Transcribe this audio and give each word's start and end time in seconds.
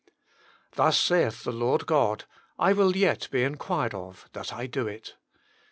Thus 0.73 0.97
saith 0.97 1.43
the 1.43 1.51
Lord 1.51 1.85
God: 1.85 2.25
I 2.57 2.73
will 2.73 2.95
yet 2.97 3.27
be 3.29 3.43
inquired 3.43 3.93
of, 3.93 4.27
that 4.33 4.51
I 4.51 4.65
do 4.65 4.87
it." 4.87 5.15